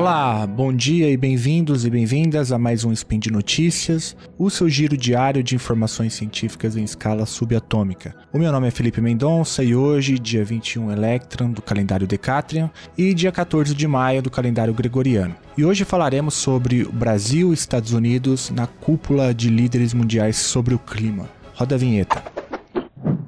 Olá, 0.00 0.46
bom 0.46 0.72
dia 0.72 1.10
e 1.10 1.16
bem-vindos 1.18 1.84
e 1.84 1.90
bem-vindas 1.90 2.52
a 2.52 2.58
mais 2.58 2.84
um 2.84 2.92
Spin 2.92 3.18
de 3.18 3.30
Notícias, 3.30 4.16
o 4.38 4.48
seu 4.48 4.66
giro 4.66 4.96
diário 4.96 5.42
de 5.42 5.54
informações 5.54 6.14
científicas 6.14 6.74
em 6.74 6.82
escala 6.82 7.26
subatômica. 7.26 8.16
O 8.32 8.38
meu 8.38 8.50
nome 8.50 8.66
é 8.66 8.70
Felipe 8.70 8.98
Mendonça 8.98 9.62
e 9.62 9.74
hoje, 9.74 10.18
dia 10.18 10.42
21 10.42 10.90
Electron 10.90 11.50
do 11.50 11.60
calendário 11.60 12.06
Decatrian 12.06 12.70
e 12.96 13.12
dia 13.12 13.30
14 13.30 13.74
de 13.74 13.86
maio 13.86 14.22
do 14.22 14.30
calendário 14.30 14.72
Gregoriano. 14.72 15.36
E 15.54 15.66
hoje 15.66 15.84
falaremos 15.84 16.32
sobre 16.32 16.82
o 16.82 16.90
Brasil 16.90 17.50
e 17.50 17.54
Estados 17.54 17.92
Unidos 17.92 18.48
na 18.48 18.66
cúpula 18.66 19.34
de 19.34 19.50
líderes 19.50 19.92
mundiais 19.92 20.38
sobre 20.38 20.74
o 20.74 20.78
clima. 20.78 21.28
Roda 21.52 21.74
a 21.74 21.78
vinheta. 21.78 22.24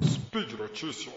Speed 0.02 0.52
Notícias. 0.58 1.12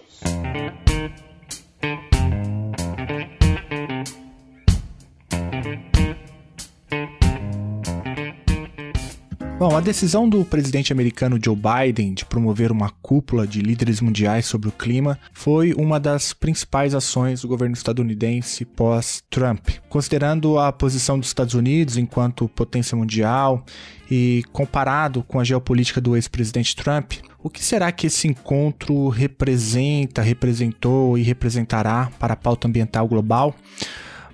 Bom, 9.67 9.75
a 9.75 9.81
decisão 9.81 10.29
do 10.29 10.45
presidente 10.45 10.93
americano 10.93 11.39
Joe 11.43 11.57
Biden 11.57 12.13
de 12.13 12.23
promover 12.23 12.71
uma 12.71 12.91
cúpula 13.01 13.47
de 13.47 13.61
líderes 13.61 13.99
mundiais 13.99 14.45
sobre 14.45 14.69
o 14.69 14.71
clima 14.71 15.17
foi 15.33 15.73
uma 15.73 15.99
das 15.99 16.33
principais 16.33 16.93
ações 16.93 17.41
do 17.41 17.47
governo 17.47 17.73
estadunidense 17.73 18.63
pós-Trump. 18.63 19.69
Considerando 19.89 20.59
a 20.59 20.71
posição 20.71 21.17
dos 21.17 21.29
Estados 21.29 21.55
Unidos 21.55 21.97
enquanto 21.97 22.47
potência 22.47 22.95
mundial 22.95 23.65
e 24.07 24.43
comparado 24.53 25.23
com 25.23 25.39
a 25.39 25.43
geopolítica 25.43 25.99
do 25.99 26.15
ex-presidente 26.15 26.75
Trump, 26.75 27.13
o 27.41 27.49
que 27.49 27.63
será 27.63 27.91
que 27.91 28.05
esse 28.05 28.27
encontro 28.27 29.09
representa, 29.09 30.21
representou 30.21 31.17
e 31.17 31.23
representará 31.23 32.11
para 32.19 32.35
a 32.35 32.37
pauta 32.37 32.67
ambiental 32.67 33.07
global? 33.07 33.55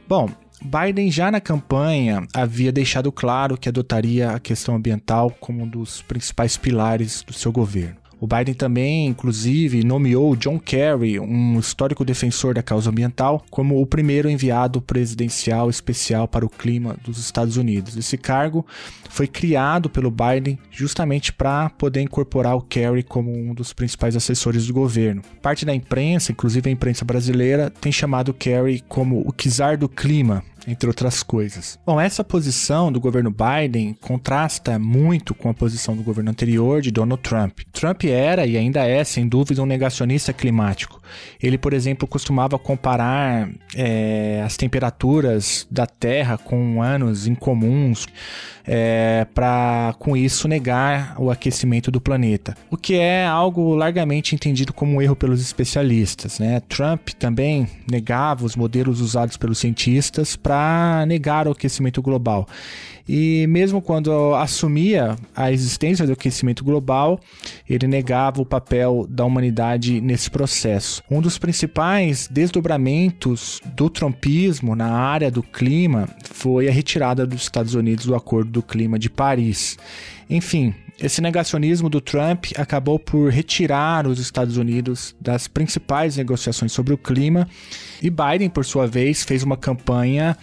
Bom, 0.09 0.29
Biden 0.63 1.11
já 1.11 1.31
na 1.31 1.41
campanha 1.41 2.25
havia 2.33 2.71
deixado 2.71 3.11
claro 3.11 3.57
que 3.57 3.67
adotaria 3.67 4.31
a 4.31 4.39
questão 4.39 4.75
ambiental 4.75 5.31
como 5.39 5.63
um 5.63 5.67
dos 5.67 6.01
principais 6.01 6.55
pilares 6.55 7.23
do 7.23 7.33
seu 7.33 7.51
governo. 7.51 8.00
O 8.21 8.27
Biden 8.27 8.53
também, 8.53 9.07
inclusive, 9.07 9.83
nomeou 9.83 10.35
John 10.35 10.59
Kerry, 10.59 11.19
um 11.19 11.59
histórico 11.59 12.05
defensor 12.05 12.53
da 12.53 12.61
causa 12.61 12.91
ambiental, 12.91 13.43
como 13.49 13.81
o 13.81 13.85
primeiro 13.87 14.29
enviado 14.29 14.79
presidencial 14.79 15.71
especial 15.71 16.27
para 16.27 16.45
o 16.45 16.49
clima 16.49 16.95
dos 17.03 17.17
Estados 17.17 17.57
Unidos. 17.57 17.97
Esse 17.97 18.19
cargo 18.19 18.63
foi 19.09 19.25
criado 19.25 19.89
pelo 19.89 20.11
Biden 20.11 20.59
justamente 20.69 21.33
para 21.33 21.71
poder 21.71 22.01
incorporar 22.01 22.55
o 22.55 22.61
Kerry 22.61 23.01
como 23.01 23.35
um 23.35 23.55
dos 23.55 23.73
principais 23.73 24.15
assessores 24.15 24.67
do 24.67 24.73
governo. 24.73 25.23
Parte 25.41 25.65
da 25.65 25.73
imprensa, 25.73 26.31
inclusive 26.31 26.69
a 26.69 26.71
imprensa 26.71 27.03
brasileira, 27.03 27.71
tem 27.71 27.91
chamado 27.91 28.35
Kerry 28.35 28.83
como 28.87 29.27
o 29.27 29.33
czar 29.33 29.77
do 29.77 29.89
clima, 29.89 30.43
entre 30.67 30.87
outras 30.87 31.23
coisas. 31.23 31.79
Bom, 31.85 31.99
essa 31.99 32.23
posição 32.23 32.91
do 32.91 32.99
governo 32.99 33.31
Biden 33.31 33.95
contrasta 33.99 34.77
muito 34.77 35.33
com 35.33 35.49
a 35.49 35.53
posição 35.53 35.95
do 35.95 36.03
governo 36.03 36.31
anterior 36.31 36.81
de 36.81 36.91
Donald 36.91 37.21
Trump. 37.21 37.59
Trump 37.71 38.03
era 38.05 38.45
e 38.45 38.57
ainda 38.57 38.85
é, 38.85 39.03
sem 39.03 39.27
dúvida, 39.27 39.61
um 39.61 39.65
negacionista 39.65 40.33
climático. 40.33 41.01
Ele, 41.41 41.57
por 41.57 41.73
exemplo, 41.73 42.07
costumava 42.07 42.57
comparar 42.57 43.49
é, 43.75 44.41
as 44.45 44.55
temperaturas 44.55 45.67
da 45.69 45.85
Terra 45.85 46.37
com 46.37 46.81
anos 46.81 47.27
incomuns 47.27 48.07
é, 48.65 49.25
para, 49.33 49.95
com 49.99 50.15
isso, 50.15 50.47
negar 50.47 51.15
o 51.17 51.31
aquecimento 51.31 51.89
do 51.89 51.99
planeta, 51.99 52.55
o 52.69 52.77
que 52.77 52.95
é 52.95 53.25
algo 53.25 53.73
largamente 53.73 54.35
entendido 54.35 54.71
como 54.71 54.95
um 54.95 55.01
erro 55.01 55.15
pelos 55.15 55.41
especialistas. 55.41 56.39
Né? 56.39 56.61
Trump 56.69 57.09
também 57.19 57.67
negava 57.89 58.45
os 58.45 58.55
modelos 58.55 59.01
usados 59.01 59.37
pelos 59.37 59.57
cientistas 59.57 60.35
para 60.35 60.50
negar 61.07 61.47
o 61.47 61.51
aquecimento 61.51 62.01
global. 62.01 62.47
E 63.07 63.45
mesmo 63.47 63.81
quando 63.81 64.33
assumia 64.35 65.15
a 65.35 65.51
existência 65.51 66.05
do 66.05 66.13
aquecimento 66.13 66.63
global, 66.63 67.19
ele 67.69 67.87
negava 67.87 68.41
o 68.41 68.45
papel 68.45 69.05
da 69.09 69.25
humanidade 69.25 69.99
nesse 69.99 70.29
processo. 70.29 71.03
Um 71.09 71.19
dos 71.19 71.37
principais 71.37 72.27
desdobramentos 72.31 73.59
do 73.75 73.89
trumpismo 73.89 74.75
na 74.75 74.91
área 74.91 75.31
do 75.31 75.43
clima 75.43 76.07
foi 76.23 76.67
a 76.67 76.71
retirada 76.71 77.25
dos 77.25 77.41
Estados 77.41 77.73
Unidos 77.73 78.05
do 78.05 78.15
Acordo 78.15 78.49
do 78.49 78.63
Clima 78.63 78.97
de 78.97 79.09
Paris. 79.09 79.77
Enfim, 80.29 80.73
esse 81.01 81.19
negacionismo 81.19 81.89
do 81.89 81.99
Trump 81.99 82.45
acabou 82.55 82.99
por 82.99 83.31
retirar 83.31 84.05
os 84.05 84.19
Estados 84.19 84.57
Unidos 84.57 85.15
das 85.19 85.47
principais 85.47 86.15
negociações 86.15 86.71
sobre 86.71 86.93
o 86.93 86.97
clima 86.97 87.47
e 88.01 88.09
Biden, 88.09 88.49
por 88.49 88.63
sua 88.63 88.85
vez, 88.85 89.23
fez 89.23 89.41
uma 89.41 89.57
campanha 89.57 90.37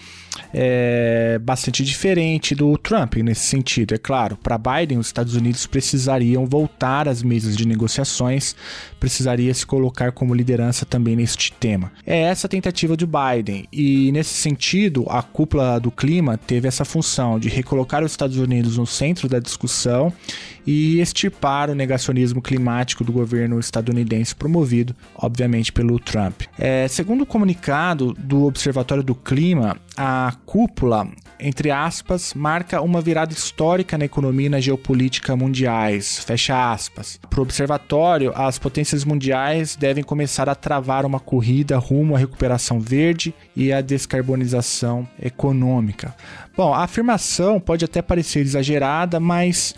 é, 0.53 1.39
bastante 1.43 1.85
diferente 1.85 2.55
do 2.55 2.77
Trump 2.79 3.17
nesse 3.17 3.47
sentido. 3.47 3.95
É 3.95 3.99
claro, 3.99 4.37
para 4.37 4.59
Biden, 4.59 4.99
os 4.99 5.07
Estados 5.07 5.35
Unidos 5.35 5.67
precisariam 5.67 6.47
voltar 6.47 7.09
às 7.09 7.23
mesas 7.23 7.57
de 7.57 7.67
negociações, 7.67 8.55
precisaria 8.99 9.53
se 9.53 9.67
colocar 9.67 10.13
como 10.13 10.35
liderança 10.35 10.87
também 10.87 11.17
neste 11.17 11.53
tema. 11.53 11.93
É 12.07 12.23
essa 12.23 12.47
a 12.47 12.51
tentativa 12.51 12.97
de 12.97 13.07
Biden, 13.07 13.67
e 13.73 14.11
nesse 14.13 14.35
sentido, 14.35 15.05
a 15.09 15.23
cúpula 15.23 15.79
do 15.79 15.91
clima 15.91 16.39
teve 16.39 16.69
essa 16.69 16.85
função 16.85 17.39
de 17.39 17.49
recolocar 17.49 18.03
os 18.03 18.11
Estados 18.11 18.37
Unidos 18.37 18.77
no 18.77 18.87
centro 18.87 19.29
da 19.29 19.39
discussão 19.39 20.13
e 20.71 21.01
extirpar 21.01 21.71
o 21.71 21.75
negacionismo 21.75 22.43
climático 22.43 23.03
do 23.03 23.11
governo 23.11 23.59
estadunidense 23.59 24.37
promovido, 24.37 24.95
obviamente, 25.17 25.73
pelo 25.73 25.99
Trump. 25.99 26.43
É, 26.59 26.87
segundo 26.87 27.23
o 27.23 27.27
comunicado 27.27 28.13
do 28.13 28.45
Observatório 28.45 29.03
do 29.03 29.15
Clima, 29.15 29.79
a 29.97 30.35
cúpula, 30.45 31.09
entre 31.41 31.71
aspas, 31.71 32.35
marca 32.35 32.83
uma 32.83 33.01
virada 33.01 33.33
histórica 33.33 33.97
na 33.97 34.05
economia 34.05 34.45
e 34.45 34.51
na 34.51 34.61
geopolítica 34.61 35.35
mundiais, 35.35 36.19
fecha 36.19 36.71
aspas. 36.71 37.19
Para 37.31 37.41
o 37.41 37.45
observatório, 37.45 38.31
as 38.37 38.59
potências 38.59 39.07
mundiais 39.07 39.75
devem 39.75 40.05
começar 40.05 40.51
a 40.51 40.55
travar 40.55 41.07
uma 41.07 41.19
corrida 41.19 41.79
rumo 41.79 42.15
à 42.15 42.19
recuperação 42.19 42.79
verde 42.79 43.35
e 43.57 43.73
à 43.73 43.81
descarbonização 43.81 45.09
econômica. 45.19 46.15
Bom, 46.55 46.75
a 46.75 46.85
afirmação 46.85 47.59
pode 47.59 47.87
até 47.87 48.03
parecer 48.03 48.41
exagerada, 48.41 49.19
mas 49.19 49.75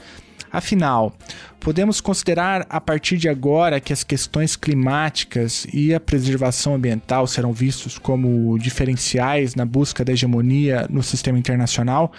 Afinal, 0.53 1.13
podemos 1.61 2.01
considerar 2.01 2.67
a 2.69 2.81
partir 2.81 3.17
de 3.17 3.29
agora 3.29 3.81
que 3.81 3.93
as 3.93 4.03
questões 4.03 4.57
climáticas 4.57 5.67
e 5.73 5.95
a 5.95 6.01
preservação 6.01 6.75
ambiental 6.75 7.27
serão 7.27 7.53
vistos 7.53 7.99
como 7.99 8.59
diferenciais 8.59 9.55
na 9.55 9.65
busca 9.65 10.05
da 10.05 10.13
hegemonia 10.13 10.87
no 10.91 11.03
sistema 11.03 11.39
internacional? 11.39 12.13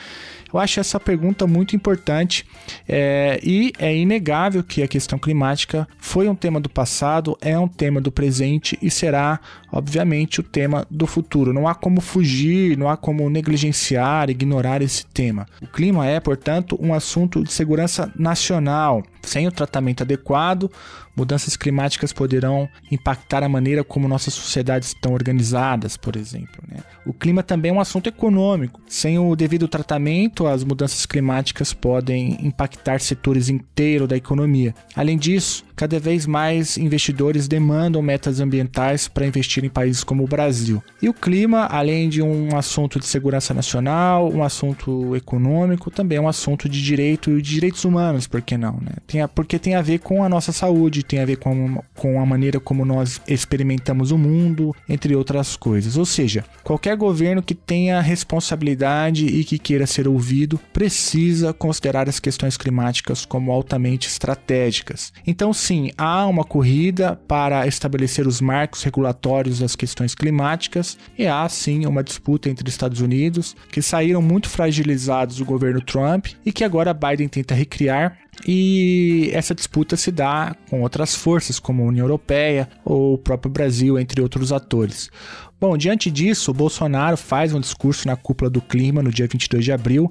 Eu 0.53 0.59
acho 0.59 0.79
essa 0.79 0.99
pergunta 0.99 1.47
muito 1.47 1.75
importante 1.75 2.45
é, 2.87 3.39
e 3.43 3.71
é 3.79 3.95
inegável 3.95 4.63
que 4.63 4.83
a 4.83 4.87
questão 4.87 5.17
climática 5.17 5.87
foi 5.97 6.27
um 6.27 6.35
tema 6.35 6.59
do 6.59 6.69
passado, 6.69 7.37
é 7.41 7.57
um 7.57 7.67
tema 7.67 8.01
do 8.01 8.11
presente 8.11 8.77
e 8.81 8.91
será, 8.91 9.39
obviamente, 9.71 10.39
o 10.39 10.43
tema 10.43 10.85
do 10.89 11.07
futuro. 11.07 11.53
Não 11.53 11.67
há 11.67 11.75
como 11.75 12.01
fugir, 12.01 12.77
não 12.77 12.89
há 12.89 12.97
como 12.97 13.29
negligenciar, 13.29 14.29
ignorar 14.29 14.81
esse 14.81 15.05
tema. 15.05 15.47
O 15.61 15.67
clima 15.67 16.05
é, 16.07 16.19
portanto, 16.19 16.77
um 16.81 16.93
assunto 16.93 17.43
de 17.43 17.51
segurança 17.51 18.11
nacional. 18.15 19.03
Sem 19.23 19.47
o 19.47 19.51
tratamento 19.51 20.03
adequado, 20.03 20.71
mudanças 21.15 21.55
climáticas 21.55 22.13
poderão 22.13 22.67
impactar 22.91 23.43
a 23.43 23.49
maneira 23.49 23.83
como 23.83 24.07
nossas 24.07 24.33
sociedades 24.33 24.89
estão 24.89 25.13
organizadas, 25.13 25.97
por 25.97 26.15
exemplo. 26.15 26.63
Né? 26.67 26.77
O 27.05 27.13
clima 27.13 27.43
também 27.43 27.71
é 27.71 27.73
um 27.73 27.79
assunto 27.79 28.07
econômico. 28.07 28.81
Sem 28.87 29.19
o 29.19 29.35
devido 29.35 29.67
tratamento, 29.67 30.47
as 30.47 30.63
mudanças 30.63 31.05
climáticas 31.05 31.73
podem 31.73 32.37
impactar 32.45 32.99
setores 32.99 33.49
inteiros 33.49 34.07
da 34.07 34.17
economia. 34.17 34.73
Além 34.95 35.17
disso, 35.17 35.63
cada 35.75 35.99
vez 35.99 36.25
mais 36.25 36.77
investidores 36.77 37.47
demandam 37.47 38.01
metas 38.01 38.39
ambientais 38.39 39.07
para 39.07 39.25
investir 39.25 39.63
em 39.65 39.69
países 39.69 40.03
como 40.03 40.23
o 40.23 40.27
Brasil. 40.27 40.83
E 41.01 41.09
o 41.09 41.13
clima, 41.13 41.65
além 41.65 42.07
de 42.07 42.21
um 42.21 42.55
assunto 42.55 42.99
de 42.99 43.05
segurança 43.05 43.53
nacional, 43.53 44.31
um 44.31 44.43
assunto 44.43 45.15
econômico, 45.15 45.89
também 45.89 46.17
é 46.17 46.21
um 46.21 46.27
assunto 46.27 46.69
de 46.69 46.81
direito 46.81 47.31
e 47.31 47.41
de 47.41 47.49
direitos 47.49 47.83
humanos, 47.83 48.27
por 48.27 48.41
que 48.41 48.57
não? 48.57 48.73
Né? 48.73 48.91
Tem 49.11 49.19
a, 49.19 49.27
porque 49.27 49.59
tem 49.59 49.75
a 49.75 49.81
ver 49.81 49.99
com 49.99 50.23
a 50.23 50.29
nossa 50.29 50.53
saúde, 50.53 51.03
tem 51.03 51.19
a 51.19 51.25
ver 51.25 51.35
com, 51.35 51.83
com 51.95 52.21
a 52.21 52.25
maneira 52.25 52.61
como 52.61 52.85
nós 52.85 53.21
experimentamos 53.27 54.09
o 54.09 54.17
mundo, 54.17 54.73
entre 54.87 55.13
outras 55.17 55.57
coisas. 55.57 55.97
Ou 55.97 56.05
seja, 56.05 56.45
qualquer 56.63 56.95
governo 56.95 57.43
que 57.43 57.53
tenha 57.53 57.99
responsabilidade 57.99 59.25
e 59.25 59.43
que 59.43 59.59
queira 59.59 59.85
ser 59.85 60.07
ouvido 60.07 60.57
precisa 60.71 61.51
considerar 61.51 62.07
as 62.07 62.21
questões 62.21 62.55
climáticas 62.55 63.25
como 63.25 63.51
altamente 63.51 64.07
estratégicas. 64.07 65.11
Então, 65.27 65.51
sim, 65.51 65.91
há 65.97 66.25
uma 66.25 66.45
corrida 66.45 67.19
para 67.27 67.67
estabelecer 67.67 68.25
os 68.25 68.39
marcos 68.39 68.81
regulatórios 68.81 69.59
das 69.59 69.75
questões 69.75 70.15
climáticas 70.15 70.97
e 71.17 71.27
há 71.27 71.49
sim 71.49 71.85
uma 71.85 72.01
disputa 72.01 72.49
entre 72.49 72.69
Estados 72.69 73.01
Unidos, 73.01 73.57
que 73.73 73.81
saíram 73.81 74.21
muito 74.21 74.47
fragilizados 74.47 75.35
do 75.35 75.43
governo 75.43 75.81
Trump 75.81 76.27
e 76.45 76.53
que 76.53 76.63
agora 76.63 76.93
Biden 76.93 77.27
tenta 77.27 77.53
recriar 77.53 78.17
e 78.47 79.29
essa 79.33 79.53
disputa 79.53 79.95
se 79.95 80.11
dá 80.11 80.55
com 80.69 80.81
outras 80.81 81.15
forças, 81.15 81.59
como 81.59 81.83
a 81.83 81.87
União 81.87 82.05
Europeia 82.05 82.67
ou 82.83 83.13
o 83.13 83.17
próprio 83.17 83.51
Brasil, 83.51 83.99
entre 83.99 84.21
outros 84.21 84.51
atores. 84.51 85.11
Bom, 85.59 85.77
diante 85.77 86.09
disso, 86.09 86.49
o 86.49 86.53
Bolsonaro 86.55 87.15
faz 87.15 87.53
um 87.53 87.59
discurso 87.59 88.07
na 88.07 88.15
cúpula 88.15 88.49
do 88.49 88.59
clima 88.59 89.03
no 89.03 89.11
dia 89.11 89.27
22 89.27 89.63
de 89.63 89.71
abril, 89.71 90.09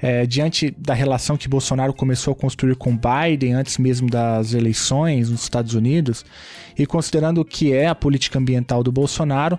é, 0.00 0.26
diante 0.26 0.74
da 0.76 0.92
relação 0.92 1.36
que 1.36 1.48
Bolsonaro 1.48 1.92
começou 1.94 2.32
a 2.32 2.34
construir 2.34 2.74
com 2.74 2.98
Biden 2.98 3.54
antes 3.54 3.78
mesmo 3.78 4.10
das 4.10 4.54
eleições 4.54 5.30
nos 5.30 5.42
Estados 5.42 5.74
Unidos, 5.74 6.24
e 6.76 6.84
considerando 6.84 7.40
o 7.40 7.44
que 7.44 7.72
é 7.72 7.86
a 7.86 7.94
política 7.94 8.40
ambiental 8.40 8.82
do 8.82 8.90
Bolsonaro, 8.90 9.56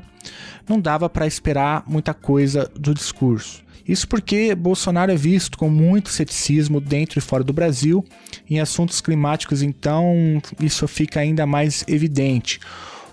não 0.68 0.78
dava 0.78 1.10
para 1.10 1.26
esperar 1.26 1.86
muita 1.88 2.14
coisa 2.14 2.70
do 2.76 2.94
discurso. 2.94 3.64
Isso 3.90 4.08
porque 4.08 4.54
Bolsonaro 4.54 5.12
é 5.12 5.16
visto 5.16 5.58
com 5.58 5.68
muito 5.68 6.10
ceticismo 6.10 6.80
dentro 6.80 7.18
e 7.18 7.22
fora 7.24 7.44
do 7.44 7.52
Brasil. 7.52 8.06
Em 8.48 8.60
assuntos 8.60 9.02
climáticos, 9.02 9.64
então, 9.64 10.40
isso 10.62 10.88
fica 10.88 11.20
ainda 11.20 11.48
mais 11.48 11.84
evidente. 11.88 12.60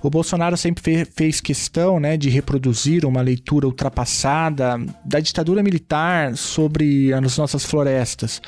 O 0.06 0.10
Bolsonaro 0.10 0.56
sempre 0.56 1.04
fez 1.04 1.40
questão 1.40 1.98
né, 1.98 2.16
de 2.16 2.30
reproduzir 2.30 3.04
uma 3.04 3.20
leitura 3.20 3.66
ultrapassada 3.66 4.78
da 5.04 5.18
ditadura 5.18 5.64
militar 5.64 6.36
sobre 6.36 7.12
as 7.12 7.36
nossas 7.36 7.64
florestas. 7.64 8.40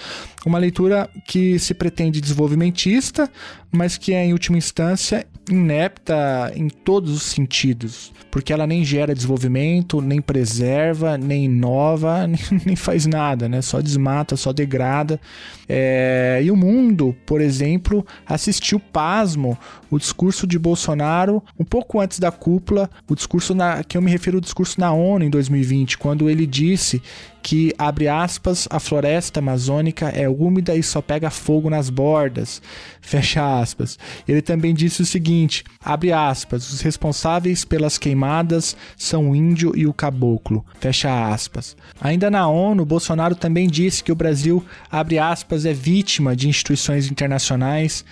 Uma 0.46 0.58
leitura 0.58 1.10
que 1.26 1.58
se 1.58 1.74
pretende 1.74 2.20
desenvolvimentista, 2.20 3.28
mas 3.72 3.98
que 3.98 4.14
é, 4.14 4.24
em 4.24 4.32
última 4.32 4.56
instância, 4.56 5.26
inepta 5.50 6.52
em 6.54 6.68
todos 6.68 7.12
os 7.12 7.22
sentidos, 7.22 8.12
porque 8.30 8.52
ela 8.52 8.66
nem 8.66 8.84
gera 8.84 9.14
desenvolvimento, 9.14 10.00
nem 10.00 10.20
preserva, 10.20 11.18
nem 11.18 11.46
inova, 11.46 12.26
nem, 12.64 12.76
faz 12.76 13.04
nada, 13.04 13.48
né? 13.48 13.60
Só 13.60 13.80
desmata, 13.80 14.36
só 14.36 14.52
degrada. 14.52 15.20
É... 15.68 16.40
E 16.42 16.50
o 16.50 16.56
mundo, 16.56 17.16
por 17.26 17.40
exemplo, 17.40 18.06
assistiu 18.26 18.78
pasmo 18.78 19.58
o 19.90 19.98
discurso 19.98 20.46
de 20.46 20.58
Bolsonaro 20.58 21.42
um 21.58 21.64
pouco 21.64 22.00
antes 22.00 22.18
da 22.18 22.30
cúpula, 22.30 22.90
o 23.08 23.14
discurso 23.14 23.54
na, 23.54 23.84
que 23.84 23.96
eu 23.96 24.02
me 24.02 24.10
refiro 24.10 24.38
ao 24.38 24.40
discurso 24.40 24.80
na 24.80 24.92
ONU 24.92 25.24
em 25.24 25.30
2020, 25.30 25.98
quando 25.98 26.28
ele 26.28 26.46
disse 26.46 27.02
que, 27.42 27.72
abre 27.78 28.08
aspas, 28.08 28.68
a 28.70 28.78
floresta 28.78 29.40
amazônica 29.40 30.08
é 30.08 30.28
úmida 30.28 30.74
e 30.74 30.82
só 30.82 31.00
pega 31.00 31.30
fogo 31.30 31.70
nas 31.70 31.88
bordas, 31.88 32.60
fecha 33.00 33.60
aspas. 33.60 33.98
Ele 34.26 34.42
também 34.42 34.74
disse 34.74 35.02
o 35.02 35.06
seguinte, 35.06 35.64
abre 35.82 36.12
aspas, 36.12 36.70
os 36.70 36.80
responsáveis 36.80 37.64
pelas 37.64 37.96
queimadas 37.96 38.76
são 38.96 39.30
o 39.30 39.36
índio 39.36 39.72
e 39.74 39.86
o 39.86 39.94
caboclo, 39.94 40.64
fecha 40.80 41.30
aspas. 41.32 41.76
Ainda 42.00 42.30
na 42.30 42.46
ONU, 42.46 42.84
Bolsonaro 42.84 43.34
também 43.34 43.68
disse 43.68 44.04
que 44.04 44.12
o 44.12 44.16
Brasil, 44.16 44.64
abre 44.90 45.18
aspas, 45.18 45.64
é 45.64 45.72
vítima 45.72 46.36
de 46.36 46.48
instituições 46.48 47.10
internacionais 47.10 48.04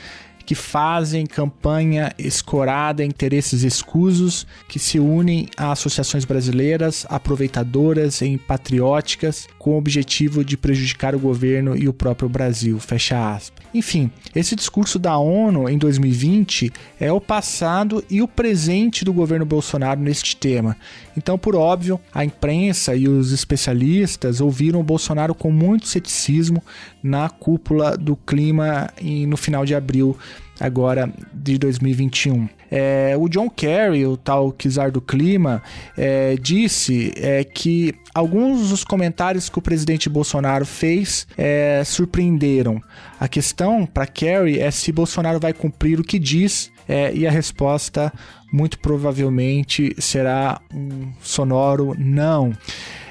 que 0.47 0.55
fazem 0.55 1.27
campanha 1.27 2.13
escorada 2.17 3.05
em 3.05 3.09
interesses 3.17 3.65
escusos, 3.65 4.47
que 4.69 4.79
se 4.79 5.01
unem 5.01 5.49
a 5.57 5.73
associações 5.73 6.25
brasileiras 6.25 7.05
aproveitadoras 7.09 8.21
e 8.21 8.39
patrióticas 8.39 9.49
com 9.59 9.73
o 9.73 9.79
objetivo 9.79 10.45
de 10.45 10.57
prejudicar 10.57 11.15
o 11.15 11.19
governo 11.19 11.77
e 11.77 11.89
o 11.89 11.93
próprio 11.93 12.29
Brasil. 12.29 12.79
Fecha 12.79 13.35
aspas. 13.35 13.67
Enfim, 13.75 14.11
esse 14.35 14.55
discurso 14.55 14.99
da 14.99 15.19
ONU 15.19 15.69
em 15.69 15.77
2020 15.77 16.73
é 17.01 17.11
o 17.11 17.21
passado 17.21 18.05
e 18.09 18.23
o 18.23 18.29
presente 18.29 19.05
do 19.05 19.13
governo 19.13 19.45
Bolsonaro 19.45 20.01
neste 20.01 20.37
tema. 20.37 20.77
Então, 21.17 21.37
por 21.37 21.57
óbvio, 21.57 21.99
a 22.15 22.25
imprensa 22.25 22.95
e 22.95 23.09
os 23.09 23.33
especialistas 23.33 24.41
ouviram 24.41 24.81
o 24.81 24.85
Bolsonaro 24.85 25.35
com 25.35 25.51
muito 25.51 25.89
ceticismo 25.89 26.63
na 27.07 27.29
cúpula 27.29 27.97
do 27.97 28.17
clima 28.17 28.91
no 29.29 29.37
final 29.37 29.65
de 29.65 29.75
abril 29.75 30.17
agora 30.59 31.13
de 31.33 31.59
2021. 31.59 32.49
É, 32.71 33.15
o 33.17 33.29
John 33.29 33.49
Kerry, 33.49 34.05
o 34.07 34.17
tal 34.17 34.53
czar 34.53 34.91
do 34.91 35.01
clima, 35.01 35.63
é, 35.97 36.37
disse 36.37 37.13
é, 37.17 37.45
que 37.45 37.95
alguns 38.15 38.71
dos 38.71 38.83
comentários 38.83 39.49
que 39.49 39.59
o 39.59 39.63
presidente 39.63 40.09
Bolsonaro 40.09 40.67
fez 40.67 41.27
é, 41.37 41.83
surpreenderam. 41.85 42.83
A 43.21 43.29
questão 43.29 43.87
para 43.87 44.07
Kerry 44.07 44.59
é 44.59 44.71
se 44.71 44.91
Bolsonaro 44.91 45.39
vai 45.39 45.53
cumprir 45.53 46.01
o 46.01 46.05
que 46.05 46.19
diz 46.19 46.73
é, 46.89 47.15
e 47.15 47.27
a 47.27 47.31
resposta 47.31 48.13
muito 48.53 48.79
provavelmente 48.79 49.95
será 49.99 50.61
um 50.73 51.13
sonoro 51.21 51.95
não. 51.99 52.53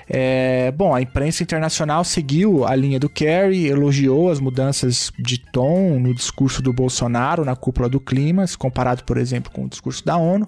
É, 0.08 0.72
bom, 0.72 0.94
a 0.94 1.02
imprensa 1.02 1.42
internacional 1.42 2.04
seguiu 2.04 2.66
a 2.66 2.76
linha 2.76 3.00
do 3.00 3.10
Kerry, 3.10 3.66
elogiou 3.66 4.30
as 4.30 4.40
mudanças 4.40 5.12
de 5.18 5.40
tom 5.40 6.00
no 6.00 6.14
discurso 6.14 6.62
do 6.62 6.72
Bolsonaro 6.72 7.44
na 7.44 7.56
cúpula 7.56 7.90
do 7.90 8.00
clima, 8.00 8.46
comparado, 8.58 9.04
por 9.04 9.18
exemplo, 9.18 9.52
com 9.52 9.66
o 9.66 9.70
discurso 9.70 10.06
da 10.06 10.16
ONU, 10.16 10.48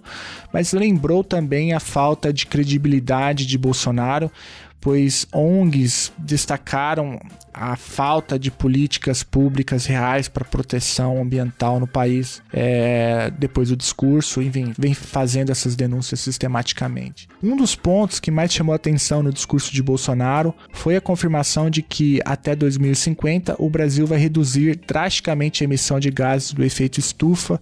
mas 0.53 0.73
lembrou 0.73 1.23
também 1.23 1.73
a 1.73 1.79
falta 1.79 2.31
de 2.31 2.45
credibilidade 2.45 3.45
de 3.47 3.57
Bolsonaro 3.57 4.31
pois 4.79 5.27
ONGs 5.33 6.11
destacaram 6.17 7.19
a 7.53 7.75
falta 7.75 8.37
de 8.37 8.51
políticas 8.51 9.23
públicas 9.23 9.85
reais 9.85 10.27
para 10.27 10.45
proteção 10.45 11.19
ambiental 11.19 11.79
no 11.79 11.87
país 11.87 12.41
é, 12.53 13.31
depois 13.37 13.69
do 13.69 13.75
discurso, 13.75 14.41
enfim, 14.41 14.73
vem 14.77 14.93
fazendo 14.93 15.51
essas 15.51 15.75
denúncias 15.75 16.19
sistematicamente. 16.19 17.27
Um 17.41 17.55
dos 17.55 17.75
pontos 17.75 18.19
que 18.19 18.29
mais 18.29 18.53
chamou 18.53 18.75
atenção 18.75 19.23
no 19.23 19.33
discurso 19.33 19.73
de 19.73 19.81
Bolsonaro 19.81 20.53
foi 20.71 20.95
a 20.95 21.01
confirmação 21.01 21.69
de 21.69 21.81
que 21.81 22.21
até 22.23 22.55
2050 22.55 23.55
o 23.57 23.69
Brasil 23.69 24.05
vai 24.05 24.19
reduzir 24.19 24.79
drasticamente 24.87 25.63
a 25.63 25.65
emissão 25.65 25.99
de 25.99 26.11
gases 26.11 26.53
do 26.53 26.63
efeito 26.63 26.99
estufa 26.99 27.59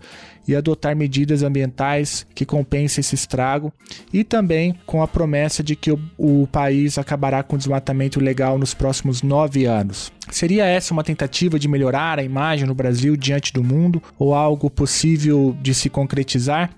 e 0.47 0.55
adotar 0.55 0.95
medidas 0.95 1.43
ambientais 1.43 2.25
que 2.35 2.45
compensem 2.45 3.01
esse 3.01 3.15
estrago, 3.15 3.73
e 4.13 4.23
também 4.23 4.75
com 4.85 5.01
a 5.01 5.07
promessa 5.07 5.63
de 5.63 5.75
que 5.75 5.91
o, 5.91 5.99
o 6.17 6.47
país 6.47 6.97
acabará 6.97 7.43
com 7.43 7.55
o 7.55 7.59
desmatamento 7.59 8.19
legal 8.19 8.57
nos 8.57 8.73
próximos 8.73 9.21
nove 9.21 9.65
anos. 9.65 10.11
Seria 10.31 10.65
essa 10.65 10.93
uma 10.93 11.03
tentativa 11.03 11.59
de 11.59 11.67
melhorar 11.67 12.19
a 12.19 12.23
imagem 12.23 12.65
no 12.65 12.73
Brasil 12.73 13.15
diante 13.15 13.53
do 13.53 13.63
mundo 13.63 14.01
ou 14.17 14.33
algo 14.33 14.69
possível 14.69 15.55
de 15.61 15.73
se 15.73 15.89
concretizar? 15.89 16.71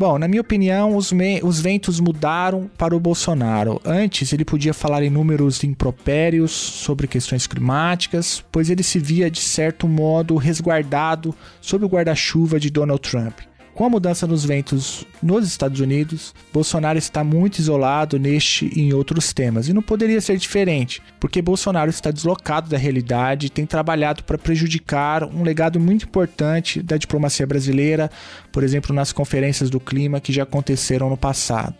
Bom, 0.00 0.18
na 0.18 0.26
minha 0.26 0.40
opinião, 0.40 0.96
os, 0.96 1.12
os, 1.42 1.60
ventos 1.60 2.00
mudaram 2.00 2.70
para 2.78 2.96
o 2.96 2.98
Bolsonaro. 2.98 3.78
Antes, 3.84 4.32
ele 4.32 4.46
podia 4.46 4.72
falar 4.72 5.02
em 5.02 5.10
números 5.10 5.62
impropérios 5.62 6.52
sobre 6.52 7.06
questões 7.06 7.46
climáticas, 7.46 8.42
pois 8.50 8.70
ele 8.70 8.82
se 8.82 8.98
via, 8.98 9.30
de 9.30 9.40
certo 9.40 9.86
modo, 9.86 10.36
resguardado 10.36 11.34
sob 11.60 11.84
o 11.84 11.88
guarda-chuva 11.88 12.58
de 12.58 12.70
Donald 12.70 13.02
Trump. 13.02 13.49
Com 13.80 13.86
a 13.86 13.88
mudança 13.88 14.26
nos 14.26 14.44
ventos 14.44 15.06
nos 15.22 15.46
Estados 15.46 15.80
Unidos, 15.80 16.34
Bolsonaro 16.52 16.98
está 16.98 17.24
muito 17.24 17.60
isolado 17.60 18.18
neste 18.18 18.70
e 18.78 18.82
em 18.82 18.92
outros 18.92 19.32
temas, 19.32 19.68
e 19.68 19.72
não 19.72 19.80
poderia 19.80 20.20
ser 20.20 20.36
diferente, 20.36 21.00
porque 21.18 21.40
Bolsonaro 21.40 21.88
está 21.88 22.10
deslocado 22.10 22.68
da 22.68 22.76
realidade 22.76 23.46
e 23.46 23.48
tem 23.48 23.64
trabalhado 23.64 24.22
para 24.24 24.36
prejudicar 24.36 25.24
um 25.24 25.42
legado 25.42 25.80
muito 25.80 26.04
importante 26.04 26.82
da 26.82 26.98
diplomacia 26.98 27.46
brasileira, 27.46 28.10
por 28.52 28.62
exemplo, 28.62 28.94
nas 28.94 29.14
conferências 29.14 29.70
do 29.70 29.80
clima 29.80 30.20
que 30.20 30.30
já 30.30 30.42
aconteceram 30.42 31.08
no 31.08 31.16
passado. 31.16 31.74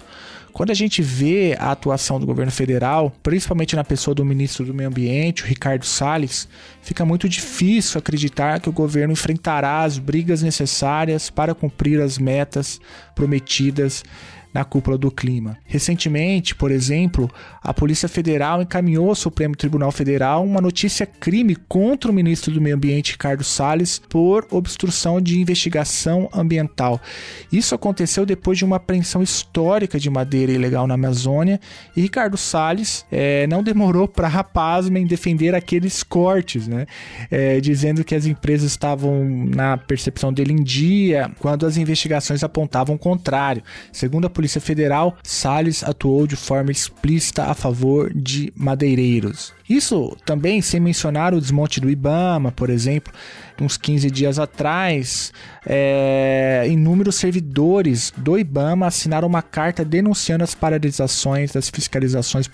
Quando 0.53 0.71
a 0.71 0.75
gente 0.75 1.01
vê 1.03 1.57
a 1.59 1.71
atuação 1.71 2.19
do 2.19 2.27
governo 2.27 2.53
federal, 2.53 3.13
principalmente 3.23 3.77
na 3.77 3.85
pessoa 3.85 4.15
do 4.15 4.25
ministro 4.25 4.65
do 4.65 4.75
Meio 4.75 4.89
Ambiente, 4.89 5.43
o 5.43 5.47
Ricardo 5.47 5.85
Salles, 5.85 6.49
fica 6.83 7.05
muito 7.05 7.29
difícil 7.29 7.99
acreditar 7.99 8.61
que 8.61 8.69
o 8.69 8.73
governo 8.73 9.13
enfrentará 9.13 9.83
as 9.83 9.99
brigas 9.99 10.43
necessárias 10.43 11.31
para 11.31 11.55
cumprir 11.55 12.01
as 12.01 12.19
metas 12.19 12.81
prometidas 13.15 14.03
na 14.53 14.65
cúpula 14.65 14.99
do 14.99 15.11
clima. 15.11 15.57
Recentemente, 15.65 16.55
por 16.55 16.71
exemplo, 16.71 17.31
a 17.63 17.73
Polícia 17.73 18.09
Federal 18.09 18.63
encaminhou 18.63 19.09
ao 19.09 19.15
Supremo 19.15 19.55
Tribunal 19.57 19.93
Federal 19.93 20.45
uma 20.45 20.61
notícia 20.61 21.07
crime 21.07 21.55
contra 21.55 22.11
o 22.11 22.15
ministro 22.15 22.53
do 22.53 22.61
Meio 22.61 22.77
Ambiente, 22.77 23.13
Ricardo 23.13 23.45
Salles, 23.45 23.99
por 23.99 24.47
obstrução 24.51 25.21
de 25.21 25.41
investigação 25.41 26.29
ambiental. 26.33 27.01
Isso 27.53 27.75
aconteceu 27.75 28.27
depois 28.27 28.59
de 28.59 28.65
uma 28.65 28.77
apreensão 28.77 29.23
histórica 29.23 29.99
de 29.99 30.11
madeira 30.11 30.53
ilegal 30.53 30.87
na 30.87 30.95
Amazônia 30.95 31.61
e 31.97 32.01
Ricardo 32.01 32.37
Salles 32.37 33.05
é, 33.11 33.47
não 33.47 33.63
demorou 33.63 34.09
para 34.09 34.29
rapaz 34.29 34.89
em 34.89 35.07
defender 35.07 35.55
aqueles 35.55 36.03
cortes, 36.03 36.67
né? 36.67 36.87
É, 37.31 37.61
dizendo 37.61 38.05
que 38.05 38.15
as 38.15 38.27
empresas 38.27 38.71
estavam 38.71 39.25
na 39.25 39.77
percepção 39.77 40.33
dele 40.33 40.53
em 40.53 40.63
dia, 40.63 41.31
quando 41.39 41.67
as 41.67 41.77
investigações 41.77 42.43
apontavam 42.43 42.97
o 42.97 42.99
contrário. 42.99 43.63
Segundo 43.93 44.27
a 44.27 44.31
Polícia 44.41 44.59
Federal, 44.59 45.19
Salles 45.23 45.85
atuou 45.85 46.27
de 46.27 46.35
forma 46.35 46.71
explícita 46.71 47.45
a 47.45 47.55
favor 47.55 48.11
de 48.11 48.51
madeireiros. 48.57 49.53
Isso 49.69 50.17
também 50.25 50.63
sem 50.63 50.81
mencionar 50.81 51.35
o 51.35 51.41
desmonte 51.41 51.79
do 51.79 51.91
Ibama, 51.91 52.51
por 52.51 52.71
exemplo, 52.71 53.13
uns 53.61 53.77
15 53.77 54.11
dias 54.11 54.39
atrás, 54.39 55.31
é, 55.67 56.65
inúmeros 56.71 57.17
servidores 57.17 58.15
do 58.17 58.39
Ibama 58.39 58.87
assinaram 58.87 59.29
uma 59.29 59.43
carta 59.43 59.85
denunciando 59.85 60.43
as 60.43 60.55
paralisações 60.55 61.53
das 61.53 61.69
fiscalizações 61.69 62.49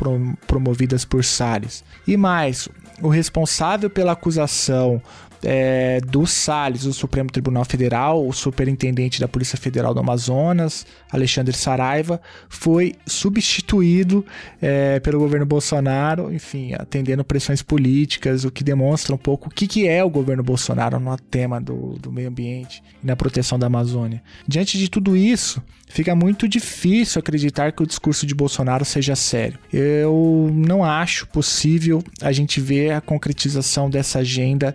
promovidas 0.44 1.04
por 1.04 1.24
Salles. 1.24 1.84
E 2.04 2.16
mais, 2.16 2.68
o 3.02 3.08
responsável 3.08 3.90
pela 3.90 4.12
acusação 4.12 5.02
é, 5.42 6.00
do 6.00 6.26
Salles, 6.26 6.82
do 6.82 6.92
Supremo 6.92 7.30
Tribunal 7.30 7.64
Federal, 7.64 8.26
o 8.26 8.32
superintendente 8.32 9.20
da 9.20 9.28
Polícia 9.28 9.58
Federal 9.58 9.94
do 9.94 10.00
Amazonas, 10.00 10.86
Alexandre 11.10 11.56
Saraiva, 11.56 12.20
foi 12.48 12.94
substituído 13.06 14.24
é, 14.60 14.98
pelo 15.00 15.18
governo 15.18 15.46
Bolsonaro, 15.46 16.32
enfim, 16.32 16.74
atendendo 16.74 17.24
pressões 17.24 17.62
políticas, 17.62 18.44
o 18.44 18.50
que 18.50 18.64
demonstra 18.64 19.14
um 19.14 19.18
pouco 19.18 19.48
o 19.48 19.50
que, 19.50 19.66
que 19.66 19.86
é 19.86 20.02
o 20.02 20.10
governo 20.10 20.42
Bolsonaro 20.42 20.98
no 20.98 21.16
tema 21.16 21.60
do, 21.60 21.96
do 21.98 22.10
meio 22.10 22.28
ambiente 22.28 22.82
e 23.02 23.06
na 23.06 23.16
proteção 23.16 23.58
da 23.58 23.66
Amazônia. 23.66 24.22
Diante 24.46 24.78
de 24.78 24.90
tudo 24.90 25.16
isso, 25.16 25.62
fica 25.88 26.14
muito 26.14 26.48
difícil 26.48 27.18
acreditar 27.20 27.72
que 27.72 27.82
o 27.82 27.86
discurso 27.86 28.26
de 28.26 28.34
Bolsonaro 28.34 28.84
seja 28.84 29.14
sério. 29.14 29.58
Eu 29.72 30.50
não 30.52 30.84
acho 30.84 31.26
possível 31.28 32.02
a 32.20 32.32
gente 32.32 32.60
ver 32.60 32.85
a 32.94 33.00
concretização 33.00 33.88
dessa 33.90 34.20
agenda 34.20 34.74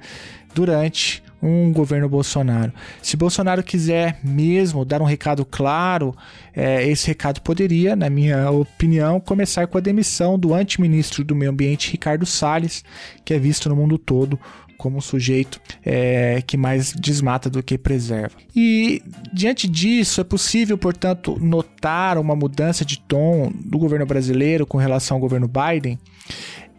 durante 0.53 1.23
um 1.41 1.71
governo 1.71 2.07
Bolsonaro. 2.07 2.71
Se 3.01 3.17
Bolsonaro 3.17 3.63
quiser 3.63 4.19
mesmo 4.23 4.85
dar 4.85 5.01
um 5.01 5.05
recado 5.05 5.43
claro, 5.43 6.15
é, 6.55 6.87
esse 6.87 7.07
recado 7.07 7.41
poderia, 7.41 7.95
na 7.95 8.09
minha 8.09 8.51
opinião, 8.51 9.19
começar 9.19 9.65
com 9.67 9.77
a 9.77 9.81
demissão 9.81 10.37
do 10.37 10.53
antiministro 10.53 11.23
do 11.23 11.35
Meio 11.35 11.51
Ambiente, 11.51 11.91
Ricardo 11.91 12.25
Salles, 12.25 12.83
que 13.25 13.33
é 13.33 13.39
visto 13.39 13.69
no 13.69 13.75
mundo 13.75 13.97
todo 13.97 14.39
como 14.77 14.97
um 14.97 15.01
sujeito 15.01 15.61
é, 15.85 16.41
que 16.41 16.57
mais 16.57 16.91
desmata 16.91 17.51
do 17.51 17.61
que 17.61 17.77
preserva. 17.77 18.35
E 18.55 18.99
diante 19.31 19.67
disso, 19.67 20.19
é 20.19 20.23
possível, 20.23 20.75
portanto, 20.75 21.37
notar 21.39 22.17
uma 22.17 22.35
mudança 22.35 22.83
de 22.83 22.99
tom 22.99 23.51
do 23.63 23.77
governo 23.77 24.07
brasileiro 24.07 24.65
com 24.65 24.79
relação 24.79 25.17
ao 25.17 25.21
governo 25.21 25.47
Biden. 25.47 25.99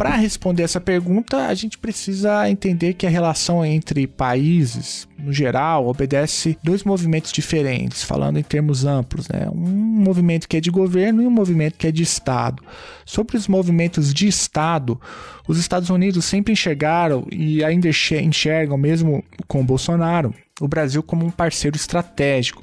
Para 0.02 0.16
responder 0.16 0.64
essa 0.64 0.80
pergunta, 0.80 1.46
a 1.46 1.54
gente 1.54 1.78
precisa 1.78 2.50
entender 2.50 2.94
que 2.94 3.06
a 3.06 3.08
relação 3.08 3.64
entre 3.64 4.04
países, 4.08 5.06
no 5.16 5.32
geral, 5.32 5.86
obedece 5.86 6.58
dois 6.60 6.82
movimentos 6.82 7.30
diferentes, 7.30 8.02
falando 8.02 8.36
em 8.36 8.42
termos 8.42 8.84
amplos, 8.84 9.28
né? 9.28 9.48
Um 9.48 10.02
movimento 10.02 10.48
que 10.48 10.56
é 10.56 10.60
de 10.60 10.72
governo 10.72 11.22
e 11.22 11.26
um 11.28 11.30
movimento 11.30 11.78
que 11.78 11.86
é 11.86 11.92
de 11.92 12.02
Estado. 12.02 12.64
Sobre 13.06 13.36
os 13.36 13.46
movimentos 13.46 14.12
de 14.12 14.26
Estado, 14.26 15.00
os 15.46 15.56
Estados 15.56 15.88
Unidos 15.88 16.24
sempre 16.24 16.52
enxergaram 16.52 17.24
e 17.30 17.62
ainda 17.62 17.88
enxergam, 17.88 18.76
mesmo 18.76 19.22
com 19.46 19.64
Bolsonaro, 19.64 20.34
o 20.60 20.68
Brasil 20.68 21.02
como 21.02 21.24
um 21.24 21.30
parceiro 21.30 21.76
estratégico 21.76 22.62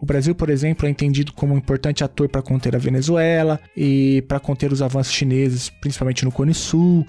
o 0.00 0.06
Brasil, 0.06 0.34
por 0.34 0.48
exemplo, 0.48 0.86
é 0.86 0.90
entendido 0.90 1.32
como 1.32 1.54
um 1.54 1.58
importante 1.58 2.04
ator 2.04 2.28
para 2.28 2.40
conter 2.40 2.74
a 2.76 2.78
Venezuela 2.78 3.60
e 3.76 4.22
para 4.28 4.38
conter 4.38 4.72
os 4.72 4.80
avanços 4.80 5.12
chineses, 5.12 5.70
principalmente 5.80 6.24
no 6.24 6.30
Cone 6.30 6.54
Sul. 6.54 7.06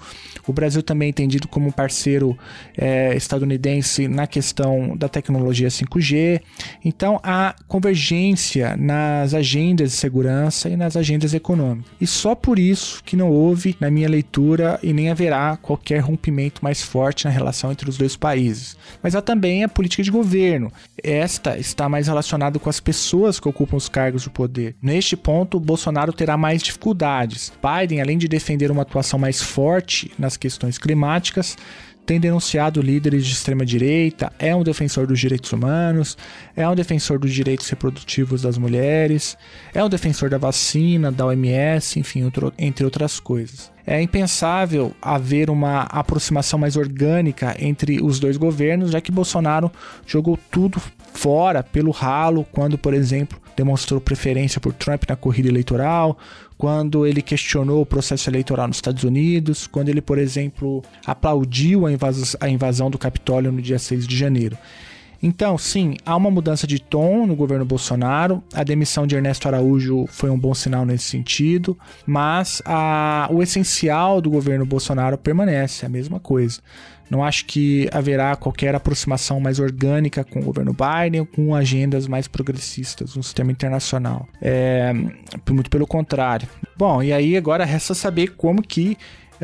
O 0.47 0.53
Brasil 0.53 0.81
também 0.81 1.07
é 1.07 1.09
entendido 1.09 1.47
como 1.47 1.67
um 1.67 1.71
parceiro 1.71 2.37
é, 2.75 3.15
estadunidense 3.15 4.07
na 4.07 4.25
questão 4.25 4.97
da 4.97 5.07
tecnologia 5.07 5.67
5G. 5.67 6.41
Então, 6.83 7.19
há 7.23 7.55
convergência 7.67 8.75
nas 8.75 9.33
agendas 9.35 9.91
de 9.91 9.97
segurança 9.97 10.67
e 10.67 10.75
nas 10.75 10.97
agendas 10.97 11.33
econômicas. 11.33 11.91
E 12.01 12.07
só 12.07 12.33
por 12.33 12.57
isso 12.57 13.03
que 13.03 13.15
não 13.15 13.29
houve, 13.29 13.77
na 13.79 13.91
minha 13.91 14.09
leitura, 14.09 14.79
e 14.81 14.93
nem 14.93 15.11
haverá 15.11 15.57
qualquer 15.57 15.99
rompimento 15.99 16.63
mais 16.63 16.81
forte 16.81 17.25
na 17.25 17.31
relação 17.31 17.71
entre 17.71 17.87
os 17.87 17.97
dois 17.97 18.15
países. 18.15 18.75
Mas 19.03 19.15
há 19.15 19.21
também 19.21 19.63
a 19.63 19.69
política 19.69 20.01
de 20.01 20.09
governo. 20.19 20.71
Esta 21.01 21.57
está 21.57 21.87
mais 21.87 22.07
relacionada 22.07 22.59
com 22.59 22.69
as 22.69 22.79
pessoas 22.79 23.39
que 23.39 23.47
ocupam 23.47 23.77
os 23.77 23.87
cargos 23.87 24.23
de 24.23 24.29
poder. 24.29 24.75
Neste 24.81 25.15
ponto, 25.15 25.59
Bolsonaro 25.59 26.11
terá 26.11 26.37
mais 26.37 26.61
dificuldades. 26.61 27.51
Biden, 27.61 28.01
além 28.01 28.17
de 28.17 28.27
defender 28.27 28.69
uma 28.69 28.81
atuação 28.81 29.17
mais 29.17 29.41
forte 29.41 30.11
nas 30.19 30.35
questões 30.35 30.77
climáticas, 30.77 31.55
tem 32.05 32.19
denunciado 32.19 32.81
líderes 32.81 33.23
de 33.23 33.33
extrema 33.33 33.63
direita, 33.63 34.33
é 34.39 34.55
um 34.55 34.63
defensor 34.63 35.05
dos 35.05 35.19
direitos 35.19 35.53
humanos, 35.53 36.17
é 36.55 36.67
um 36.67 36.73
defensor 36.73 37.19
dos 37.19 37.31
direitos 37.31 37.69
reprodutivos 37.69 38.41
das 38.41 38.57
mulheres, 38.57 39.37
é 39.75 39.83
um 39.83 39.89
defensor 39.89 40.27
da 40.27 40.39
vacina, 40.39 41.11
da 41.11 41.27
OMS, 41.27 41.99
enfim, 41.99 42.23
entre 42.57 42.83
outras 42.83 43.19
coisas. 43.19 43.71
É 43.85 44.01
impensável 44.01 44.93
haver 45.01 45.49
uma 45.49 45.81
aproximação 45.83 46.59
mais 46.59 46.75
orgânica 46.75 47.55
entre 47.59 48.01
os 48.01 48.19
dois 48.19 48.37
governos, 48.37 48.91
já 48.91 49.01
que 49.01 49.11
Bolsonaro 49.11 49.71
jogou 50.05 50.37
tudo 50.51 50.81
fora 51.13 51.63
pelo 51.63 51.91
ralo 51.91 52.45
quando, 52.51 52.77
por 52.77 52.93
exemplo, 52.93 53.39
demonstrou 53.55 53.99
preferência 53.99 54.61
por 54.61 54.73
Trump 54.73 55.03
na 55.09 55.15
corrida 55.15 55.49
eleitoral, 55.49 56.17
quando 56.57 57.05
ele 57.05 57.21
questionou 57.21 57.81
o 57.81 57.85
processo 57.85 58.29
eleitoral 58.29 58.67
nos 58.67 58.77
Estados 58.77 59.03
Unidos, 59.03 59.65
quando 59.65 59.89
ele, 59.89 60.01
por 60.01 60.17
exemplo, 60.17 60.83
aplaudiu 61.05 61.85
a, 61.85 61.91
invas 61.91 62.35
a 62.39 62.49
invasão 62.49 62.89
do 62.89 62.97
Capitólio 62.97 63.51
no 63.51 63.61
dia 63.61 63.79
6 63.79 64.07
de 64.07 64.15
janeiro. 64.15 64.57
Então, 65.21 65.57
sim, 65.57 65.95
há 66.05 66.15
uma 66.15 66.31
mudança 66.31 66.65
de 66.65 66.79
tom 66.79 67.27
no 67.27 67.35
governo 67.35 67.65
Bolsonaro. 67.65 68.43
A 68.53 68.63
demissão 68.63 69.05
de 69.05 69.15
Ernesto 69.15 69.47
Araújo 69.47 70.05
foi 70.07 70.29
um 70.29 70.39
bom 70.39 70.53
sinal 70.53 70.85
nesse 70.85 71.05
sentido, 71.05 71.77
mas 72.05 72.61
a, 72.65 73.27
o 73.31 73.43
essencial 73.43 74.21
do 74.21 74.29
governo 74.29 74.65
Bolsonaro 74.65 75.17
permanece, 75.17 75.85
a 75.85 75.89
mesma 75.89 76.19
coisa. 76.19 76.61
Não 77.09 77.23
acho 77.23 77.45
que 77.45 77.89
haverá 77.91 78.35
qualquer 78.35 78.75
aproximação 78.75 79.39
mais 79.39 79.59
orgânica 79.59 80.23
com 80.23 80.39
o 80.39 80.43
governo 80.43 80.73
Biden 80.73 81.21
ou 81.21 81.25
com 81.25 81.55
agendas 81.55 82.07
mais 82.07 82.27
progressistas 82.27 83.15
no 83.15 83.23
sistema 83.23 83.51
internacional. 83.51 84.27
É, 84.39 84.93
muito 85.49 85.69
pelo 85.71 85.87
contrário. 85.87 86.47
Bom, 86.77 87.01
e 87.01 87.11
aí 87.11 87.35
agora 87.35 87.65
resta 87.65 87.95
saber 87.95 88.35
como 88.35 88.61
que 88.61 88.95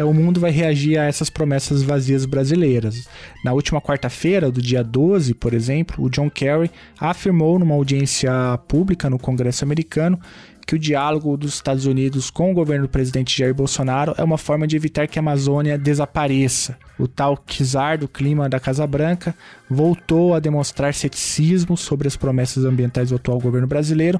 o 0.04 0.14
mundo 0.14 0.40
vai 0.40 0.52
reagir 0.52 0.98
a 0.98 1.06
essas 1.06 1.30
promessas 1.30 1.82
vazias 1.82 2.26
brasileiras. 2.26 3.08
Na 3.44 3.54
última 3.54 3.80
quarta-feira, 3.80 4.52
do 4.52 4.62
dia 4.62 4.84
12, 4.84 5.34
por 5.36 5.54
exemplo, 5.54 6.04
o 6.04 6.10
John 6.10 6.30
Kerry 6.30 6.70
afirmou 7.00 7.58
numa 7.58 7.76
audiência 7.76 8.32
pública 8.68 9.10
no 9.10 9.18
Congresso 9.18 9.64
americano 9.64 10.20
que 10.66 10.76
o 10.76 10.80
diálogo 10.80 11.38
dos 11.38 11.54
Estados 11.54 11.86
Unidos 11.86 12.30
com 12.30 12.52
o 12.52 12.54
governo 12.54 12.88
do 12.88 12.90
presidente 12.90 13.38
Jair 13.38 13.54
Bolsonaro 13.54 14.16
é 14.18 14.24
uma 14.24 14.38
forma 14.38 14.66
de 14.66 14.76
evitar 14.76 15.08
que 15.08 15.20
a 15.20 15.22
Amazônia 15.22 15.78
desapareça. 15.78 16.78
O 16.98 17.08
tal 17.08 17.38
czar 17.46 17.98
do 17.98 18.08
clima 18.08 18.50
da 18.50 18.60
Casa 18.60 18.88
Branca 18.88 19.36
voltou 19.70 20.34
a 20.34 20.40
demonstrar 20.40 20.94
ceticismo 20.94 21.78
sobre 21.78 22.08
as 22.08 22.16
promessas 22.16 22.66
ambientais 22.66 23.10
do 23.10 23.16
atual 23.16 23.40
governo 23.40 23.68
brasileiro, 23.68 24.20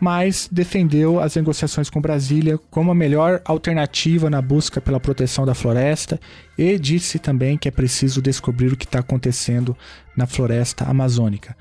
mas 0.00 0.48
defendeu 0.50 1.20
as 1.20 1.36
negociações 1.36 1.90
com 1.90 2.00
Brasília 2.00 2.58
como 2.70 2.90
a 2.90 2.94
melhor 2.94 3.40
alternativa 3.44 4.30
na 4.30 4.40
busca 4.40 4.80
pela 4.80 4.98
proteção 4.98 5.44
da 5.44 5.54
floresta 5.54 6.18
e 6.56 6.78
disse 6.78 7.18
também 7.18 7.58
que 7.58 7.68
é 7.68 7.70
preciso 7.70 8.22
descobrir 8.22 8.72
o 8.72 8.76
que 8.76 8.84
está 8.84 9.00
acontecendo 9.00 9.76
na 10.16 10.26
floresta 10.26 10.84
amazônica. 10.84 11.56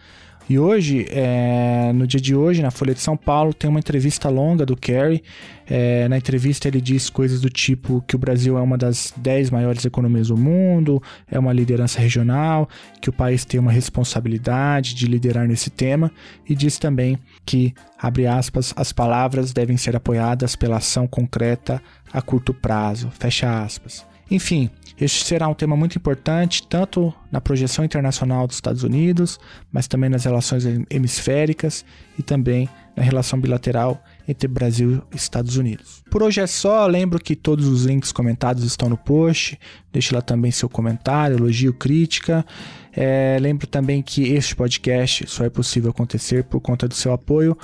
E 0.49 0.59
hoje, 0.59 1.05
é, 1.09 1.93
no 1.93 2.05
dia 2.05 2.19
de 2.19 2.35
hoje, 2.35 2.61
na 2.61 2.71
Folha 2.71 2.93
de 2.93 2.99
São 2.99 3.15
Paulo, 3.15 3.53
tem 3.53 3.69
uma 3.69 3.79
entrevista 3.79 4.27
longa 4.27 4.65
do 4.65 4.75
Kerry. 4.75 5.23
É, 5.65 6.07
na 6.09 6.17
entrevista 6.17 6.67
ele 6.67 6.81
diz 6.81 7.09
coisas 7.09 7.39
do 7.39 7.49
tipo 7.49 8.03
que 8.05 8.15
o 8.15 8.19
Brasil 8.19 8.57
é 8.57 8.61
uma 8.61 8.77
das 8.77 9.13
10 9.15 9.49
maiores 9.49 9.85
economias 9.85 10.27
do 10.27 10.35
mundo, 10.35 11.01
é 11.29 11.39
uma 11.39 11.53
liderança 11.53 12.01
regional, 12.01 12.67
que 12.99 13.09
o 13.09 13.13
país 13.13 13.45
tem 13.45 13.59
uma 13.59 13.71
responsabilidade 13.71 14.93
de 14.93 15.05
liderar 15.05 15.47
nesse 15.47 15.69
tema 15.69 16.11
e 16.47 16.53
diz 16.53 16.77
também 16.77 17.17
que, 17.45 17.73
abre 17.97 18.27
aspas, 18.27 18.73
as 18.75 18.91
palavras 18.91 19.53
devem 19.53 19.77
ser 19.77 19.95
apoiadas 19.95 20.55
pela 20.57 20.77
ação 20.77 21.07
concreta 21.07 21.81
a 22.11 22.21
curto 22.21 22.53
prazo, 22.53 23.09
fecha 23.17 23.63
aspas. 23.63 24.10
Enfim, 24.31 24.69
este 24.99 25.25
será 25.25 25.47
um 25.49 25.53
tema 25.53 25.75
muito 25.75 25.97
importante, 25.97 26.65
tanto 26.65 27.13
na 27.29 27.41
projeção 27.41 27.83
internacional 27.83 28.47
dos 28.47 28.55
Estados 28.55 28.81
Unidos, 28.83 29.37
mas 29.69 29.87
também 29.87 30.09
nas 30.09 30.23
relações 30.23 30.63
hemisféricas 30.89 31.83
e 32.17 32.23
também 32.23 32.69
na 32.95 33.03
relação 33.03 33.39
bilateral 33.39 34.01
entre 34.25 34.47
Brasil 34.47 35.01
e 35.11 35.17
Estados 35.17 35.57
Unidos. 35.57 36.01
Por 36.09 36.23
hoje 36.23 36.39
é 36.39 36.47
só, 36.47 36.87
lembro 36.87 37.19
que 37.19 37.35
todos 37.35 37.67
os 37.67 37.83
links 37.83 38.13
comentados 38.13 38.63
estão 38.63 38.87
no 38.87 38.97
post, 38.97 39.59
deixe 39.91 40.15
lá 40.15 40.21
também 40.21 40.49
seu 40.49 40.69
comentário, 40.69 41.35
elogio, 41.37 41.73
crítica. 41.73 42.45
É, 42.93 43.37
lembro 43.41 43.67
também 43.67 44.01
que 44.01 44.31
este 44.31 44.55
podcast 44.55 45.27
só 45.27 45.43
é 45.43 45.49
possível 45.49 45.91
acontecer 45.91 46.45
por 46.45 46.61
conta 46.61 46.87
do 46.87 46.93
seu 46.93 47.11
apoio. 47.11 47.57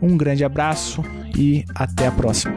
Um 0.00 0.16
grande 0.16 0.44
abraço 0.44 1.02
e 1.36 1.64
até 1.74 2.06
a 2.06 2.12
próxima. 2.12 2.56